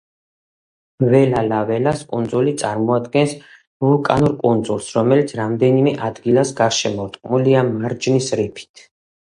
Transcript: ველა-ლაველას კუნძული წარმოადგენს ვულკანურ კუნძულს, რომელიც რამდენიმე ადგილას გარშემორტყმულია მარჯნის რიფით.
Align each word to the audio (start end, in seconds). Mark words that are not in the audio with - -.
ველა-ლაველას 1.09 2.01
კუნძული 2.13 2.53
წარმოადგენს 2.61 3.35
ვულკანურ 3.87 4.35
კუნძულს, 4.41 4.89
რომელიც 4.97 5.37
რამდენიმე 5.43 5.95
ადგილას 6.11 6.57
გარშემორტყმულია 6.65 7.65
მარჯნის 7.73 8.35
რიფით. 8.45 8.87